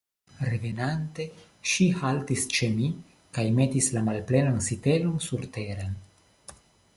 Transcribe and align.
Revenante, 0.51 1.25
ŝi 1.71 1.85
haltis 1.99 2.45
ĉe 2.57 2.69
mi 2.77 2.87
kaj 3.39 3.45
metis 3.59 3.91
la 3.99 4.03
malplenan 4.09 4.59
sitelon 4.69 5.23
surteren. 5.27 5.95